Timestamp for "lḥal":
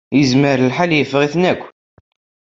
0.69-0.91